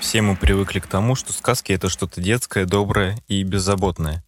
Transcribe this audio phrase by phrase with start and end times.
[0.00, 4.24] Все мы привыкли к тому, что сказки— это что-то детское, доброе и беззаботное.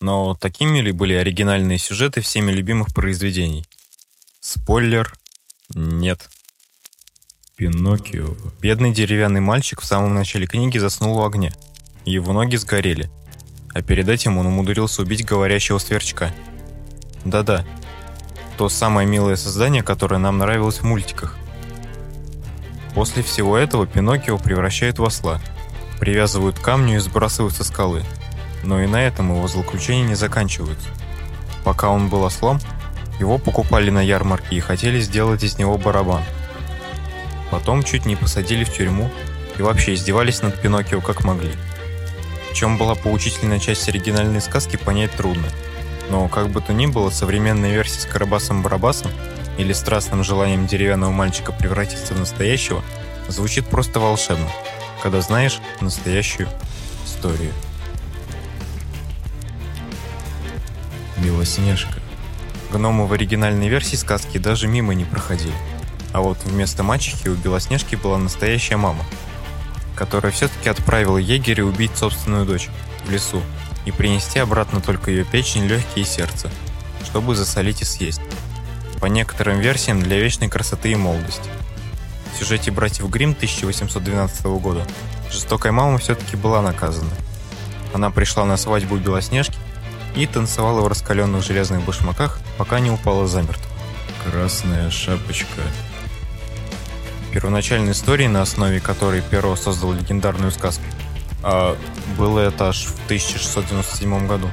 [0.00, 3.66] Но такими ли были оригинальные сюжеты всеми любимых произведений?
[4.40, 5.12] Спойлер—
[5.74, 6.30] нет.
[7.56, 8.36] Пиноккио.
[8.60, 11.52] Бедный деревянный мальчик в самом начале книги заснул у огня.
[12.04, 13.10] Его ноги сгорели.
[13.74, 16.32] А перед этим он умудрился убить говорящего сверчка.
[17.24, 17.66] Да-да,
[18.56, 21.36] то самое милое создание, которое нам нравилось в мультиках.
[22.94, 25.40] После всего этого Пиноккио превращают в осла,
[25.98, 28.04] привязывают к камню и сбрасывают со скалы.
[28.64, 30.88] Но и на этом его злоключения не заканчиваются.
[31.64, 32.60] Пока он был ослом,
[33.20, 36.22] его покупали на ярмарке и хотели сделать из него барабан.
[37.50, 39.10] Потом чуть не посадили в тюрьму
[39.58, 41.52] и вообще издевались над Пиноккио как могли.
[42.50, 45.46] В чем была поучительная часть оригинальной сказки, понять трудно.
[46.10, 49.10] Но как бы то ни было, современная версия с Карабасом-Барабасом
[49.58, 52.82] или страстным желанием деревянного мальчика превратиться в настоящего
[53.28, 54.48] звучит просто волшебно,
[55.02, 56.48] когда знаешь настоящую
[57.04, 57.52] историю.
[61.18, 62.00] Белоснежка.
[62.72, 65.54] Гномы в оригинальной версии сказки даже мимо не проходили.
[66.12, 69.04] А вот вместо мачехи у Белоснежки была настоящая мама,
[69.96, 72.68] которая все-таки отправила егеря убить собственную дочь
[73.04, 73.42] в лесу
[73.84, 76.50] и принести обратно только ее печень, легкие и сердце,
[77.04, 78.20] чтобы засолить и съесть
[79.00, 81.48] по некоторым версиям для вечной красоты и молодости.
[82.32, 84.86] В сюжете «Братьев Гримм» 1812 года
[85.30, 87.10] жестокая мама все-таки была наказана.
[87.94, 89.56] Она пришла на свадьбу Белоснежки
[90.14, 93.64] и танцевала в раскаленных железных башмаках, пока не упала замертво.
[94.24, 95.62] Красная шапочка.
[97.32, 100.84] Первоначальной истории, на основе которой Перо создал легендарную сказку,
[101.42, 101.76] а
[102.16, 104.50] было это аж в 1697 году.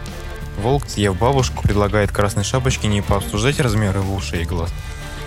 [0.57, 4.71] Волк, съев бабушку, предлагает Красной Шапочке не пообсуждать размеры в уши и глаз,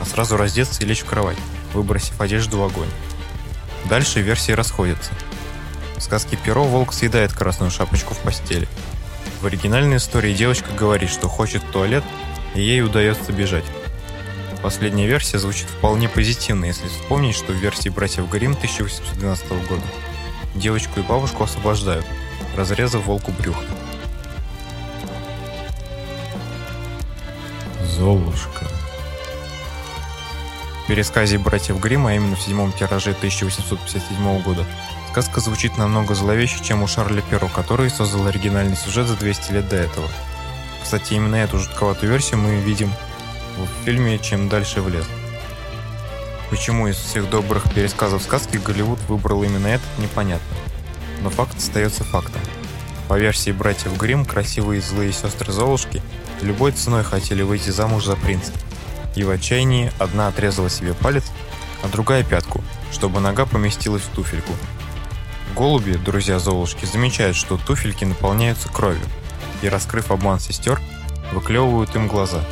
[0.01, 1.37] а сразу раздеться и лечь в кровать,
[1.75, 2.89] выбросив одежду в огонь.
[3.89, 5.13] Дальше версии расходятся.
[5.97, 8.69] В сказке Перо волк съедает Красную Шапочку в постели.
[9.41, 12.05] В оригинальной истории девочка говорит, что хочет в туалет,
[12.55, 13.65] и ей удается бежать.
[14.63, 19.85] Последняя версия звучит вполне позитивно, если вспомнить, что в версии «Братьев Гримм» 1812 года
[20.59, 22.05] девочку и бабушку освобождают,
[22.57, 23.63] разрезав волку брюхо.
[27.99, 28.65] Золушка.
[30.85, 34.65] В пересказе братьев Гримма, а именно в седьмом тираже 1857 года,
[35.11, 39.69] сказка звучит намного зловеще, чем у Шарля Перо, который создал оригинальный сюжет за 200 лет
[39.69, 40.09] до этого.
[40.81, 42.93] Кстати, именно эту жутковатую версию мы видим
[43.57, 45.07] в фильме «Чем дальше в лес».
[46.51, 50.57] Почему из всех добрых пересказов сказки Голливуд выбрал именно этот, непонятно.
[51.23, 52.41] Но факт остается фактом.
[53.09, 56.01] По версии братьев Гримм, красивые и злые сестры Золушки
[56.43, 58.53] любой ценой хотели выйти замуж за принца.
[59.17, 61.25] И в отчаянии одна отрезала себе палец,
[61.83, 62.63] а другая пятку,
[62.93, 64.53] чтобы нога поместилась в туфельку.
[65.55, 69.03] Голуби, друзья Золушки, замечают, что туфельки наполняются кровью,
[69.63, 70.81] и, раскрыв обман сестер,
[71.33, 72.45] выклевывают им глаза.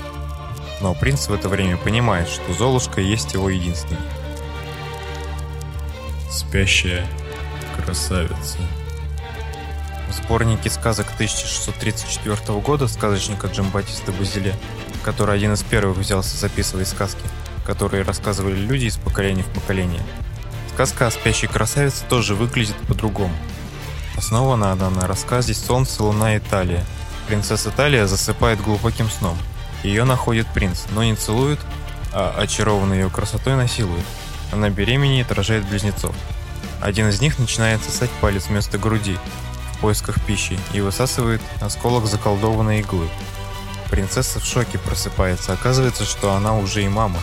[0.80, 4.00] Но принц в это время понимает, что Золушка есть его единственный.
[6.30, 7.06] Спящая
[7.76, 8.58] красавица.
[10.16, 14.54] В сборнике сказок 1634 года сказочника Джамбатиста Базиле,
[15.04, 17.20] который один из первых взялся записывать сказки,
[17.66, 20.00] которые рассказывали люди из поколения в поколение.
[20.72, 23.34] Сказка о спящей красавице тоже выглядит по-другому.
[24.16, 26.84] Основана она на рассказе «Солнце, луна, Италия».
[27.28, 29.36] Принцесса Италия засыпает глубоким сном.
[29.82, 31.60] Ее находит принц, но не целует,
[32.14, 34.04] а очарованный ее красотой насилует.
[34.50, 36.14] Она беременеет, рожает близнецов.
[36.80, 39.18] Один из них начинает сосать палец вместо груди,
[39.76, 43.08] в поисках пищи и высасывает осколок заколдованной иглы.
[43.90, 47.20] Принцесса в шоке просыпается, оказывается, что она уже и мама.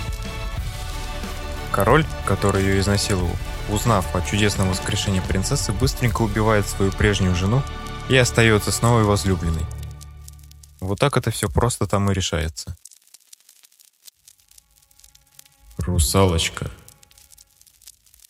[1.71, 3.35] Король, который ее изнасиловал,
[3.69, 7.63] узнав о чудесном воскрешении принцессы, быстренько убивает свою прежнюю жену
[8.07, 9.65] и остается с новой возлюбленной.
[10.79, 12.77] Вот так это все просто там и решается.
[15.77, 16.69] Русалочка.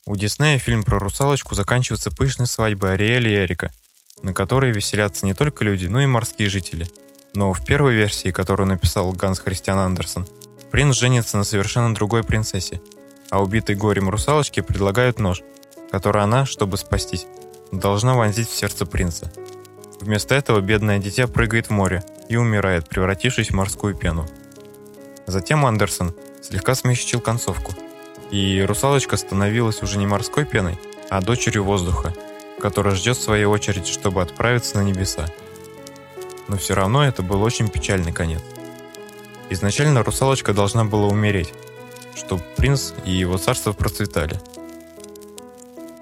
[0.06, 3.72] У Диснея фильм про русалочку заканчивается пышной свадьбой Ариэля и Эрика–
[4.24, 6.88] на которой веселятся не только люди, но и морские жители.
[7.36, 10.26] Но в первой версии, которую написал Ганс Христиан Андерсон,
[10.72, 12.82] принц женится на совершенно другой принцессе,
[13.30, 15.42] а убитой горем русалочке предлагают нож,
[15.92, 17.28] который она, чтобы спастись,
[17.72, 19.32] должна вонзить в сердце принца.
[20.00, 24.28] Вместо этого бедное дитя прыгает в море и умирает, превратившись в морскую пену.
[25.28, 27.74] Затем Андерсон слегка смягчил концовку,
[28.32, 30.80] и русалочка становилась уже не морской пеной,
[31.10, 32.14] а дочерью воздуха,
[32.64, 35.26] который ждет своей очереди, чтобы отправиться на небеса.
[36.48, 38.42] Но все равно это был очень печальный конец.
[39.50, 41.54] Изначально русалочка должна была умереть,
[42.16, 44.40] чтобы принц и его царство процветали.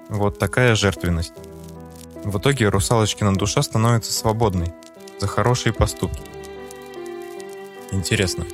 [0.08, 1.32] Вот такая жертвенность.
[2.22, 4.72] В итоге русалочкина душа становится свободной
[5.18, 6.22] за хорошие поступки.
[7.90, 8.46] Интересно,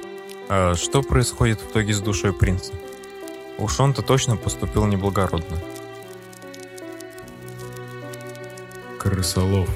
[0.48, 2.72] а что происходит в итоге с душой принца?
[3.58, 5.58] Уж он-то точно поступил неблагородно.
[9.08, 9.70] Крысолов.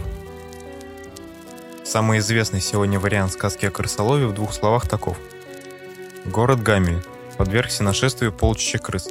[1.84, 5.16] Самый известный сегодня вариант сказки о крысолове в двух словах таков.
[6.26, 7.02] Город Гамель
[7.38, 9.08] подвергся нашествию полчища крыс.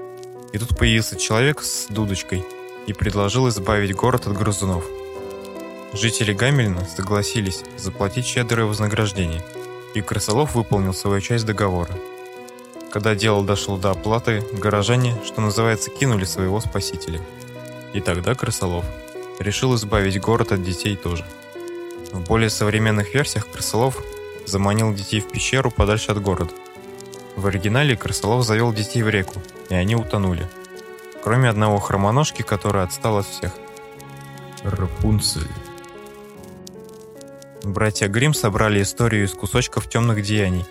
[0.53, 2.45] И тут появился человек с дудочкой
[2.85, 4.85] и предложил избавить город от грызунов.
[5.91, 9.43] Жители Гамельна согласились заплатить щедрое вознаграждение,
[9.95, 11.97] и Крысолов выполнил свою часть договора.
[12.91, 17.19] Когда дело дошло до оплаты, горожане, что называется, кинули своего спасителя.
[17.93, 18.85] И тогда Крысолов
[19.41, 21.25] решил избавить город от детей тоже.
[22.11, 23.97] В более современных версиях Крысолов
[24.45, 26.51] заманил детей в пещеру подальше от города.
[27.35, 30.47] В оригинале Крысолов завел детей в реку, и они утонули.
[31.23, 33.53] Кроме одного хромоножки, который отстал от всех.
[34.63, 35.47] Рапунцель.
[37.63, 40.65] Братья Грим собрали историю из кусочков темных деяний,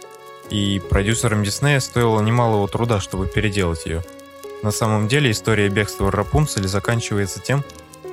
[0.51, 4.03] и продюсерам Диснея стоило немалого труда, чтобы переделать ее.
[4.63, 7.65] На самом деле история бегства Рапунцель заканчивается тем,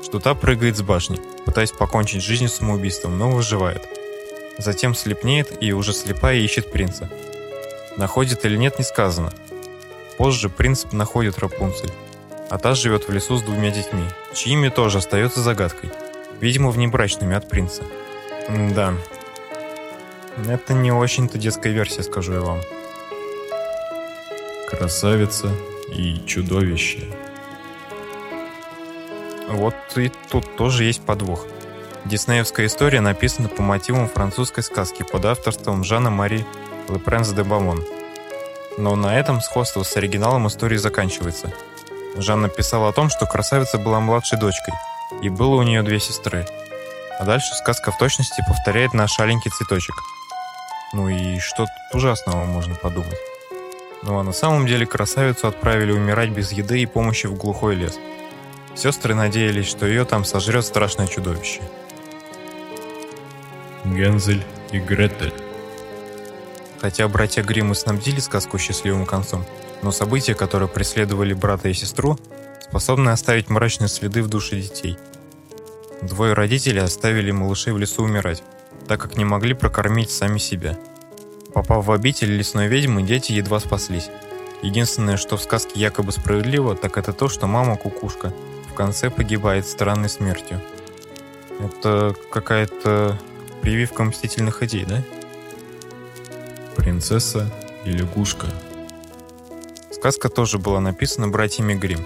[0.04, 3.88] что та прыгает с башни, пытаясь покончить жизнь самоубийством, но выживает.
[4.58, 7.10] Затем слепнеет и уже слепая ищет принца.
[7.98, 9.32] Находит или нет, не сказано.
[10.18, 11.92] Позже принц находит Рапунцель,
[12.50, 14.04] а та живет в лесу с двумя детьми,
[14.34, 15.92] чьими тоже остается загадкой.
[16.40, 17.84] Видимо, внебрачными от принца.
[18.48, 18.94] М да.
[20.48, 22.62] Это не очень-то детская версия, скажу я вам.
[24.70, 25.52] Красавица
[25.90, 27.06] и чудовище.
[29.48, 31.46] Вот и тут тоже есть подвох.
[32.06, 36.46] Диснеевская история написана по мотивам французской сказки под авторством Жана Мари
[36.90, 37.84] Лепренс де Бамон.
[38.78, 41.52] Но на этом сходство с оригиналом истории заканчивается.
[42.16, 44.74] Жан написал о том, что красавица была младшей дочкой,
[45.22, 46.46] и было у нее две сестры.
[47.20, 49.96] А дальше сказка в точности повторяет наш аленький цветочек.
[50.94, 53.18] Ну и что тут ужасного можно подумать.
[54.04, 57.98] Ну а на самом деле красавицу отправили умирать без еды и помощи в глухой лес.
[58.78, 61.62] Сестры надеялись, что ее там сожрет страшное чудовище.
[63.84, 65.34] Гензель и Гретель.
[66.80, 69.44] Хотя братья Гримм и снабдили сказку счастливым концом,
[69.82, 72.20] но события, которые преследовали брата и сестру,
[72.62, 75.00] способны оставить мрачные следы в душе детей.
[76.04, 78.44] Двое родителей оставили малышей в лесу умирать,
[78.88, 80.78] так как не могли прокормить сами себя.
[81.52, 84.12] Попав в обитель лесной ведьмы, дети едва спаслись.
[84.62, 88.34] Единственное, что в сказке якобы справедливо, так это то, что мама кукушка
[88.78, 90.62] конце погибает странной смертью.
[91.60, 93.20] Это какая-то
[93.62, 95.04] прививка мстительных идей, да?
[96.76, 97.52] Принцесса
[97.86, 98.46] и лягушка.
[99.92, 102.06] Сказка тоже была написана братьями Грим.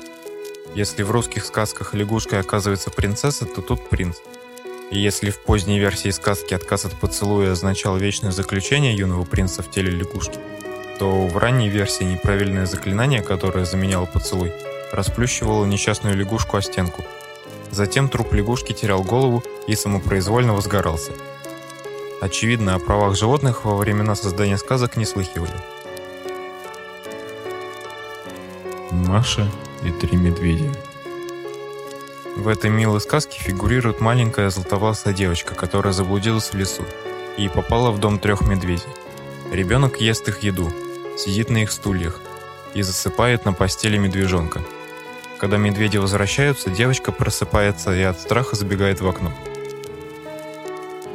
[0.73, 4.15] Если в русских сказках лягушкой оказывается принцесса, то тут принц.
[4.91, 9.69] И если в поздней версии сказки отказ от поцелуя означал вечное заключение юного принца в
[9.69, 10.40] теле лягушки,
[10.99, 14.54] то в ранней версии неправильное заклинание, которое заменяло поцелуй,
[14.92, 17.04] расплющивало несчастную лягушку о стенку.
[17.71, 21.14] Затем труп лягушки терял голову и самопроизвольно возгорался.
[22.21, 25.54] Очевидно, о правах животных во времена создания сказок не слыхивали.
[28.92, 29.50] Маша
[29.83, 30.69] и три медведя.
[32.36, 36.83] В этой милой сказке фигурирует маленькая золотовласая девочка, которая заблудилась в лесу
[37.38, 38.88] и попала в дом трех медведей.
[39.52, 40.71] Ребенок ест их еду,
[41.18, 42.19] сидит на их стульях
[42.74, 44.62] и засыпает на постели медвежонка.
[45.42, 49.31] Когда медведи возвращаются, девочка просыпается и от страха забегает в окно.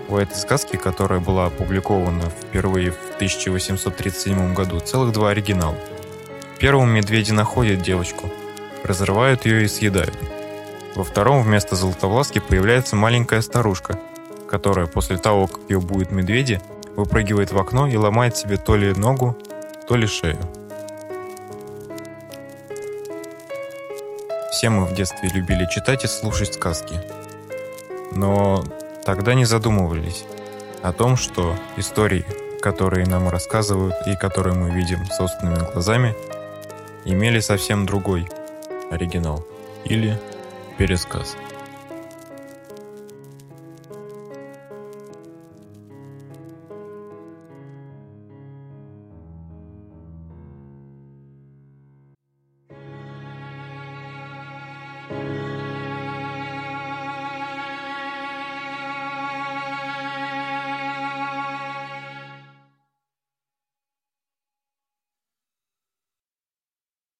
[0.08, 5.76] У этой сказки, которая была опубликована впервые в 1837 году, целых два оригинала.
[6.56, 8.28] В первом медведи находят девочку,
[8.82, 10.18] разрывают ее и съедают.
[10.96, 13.96] Во втором вместо Золотовласки появляется маленькая старушка,
[14.48, 16.60] которая после того, как ее будет медведи,
[16.96, 19.38] выпрыгивает в окно и ломает себе то ли ногу,
[19.86, 20.40] то ли шею.
[24.56, 26.98] Все мы в детстве любили читать и слушать сказки.
[28.12, 28.64] Но
[29.04, 30.24] тогда не задумывались
[30.82, 32.24] о том, что истории,
[32.62, 36.16] которые нам рассказывают и которые мы видим собственными глазами,
[37.04, 38.30] имели совсем другой
[38.90, 39.46] оригинал
[39.84, 40.18] или
[40.78, 41.36] пересказ.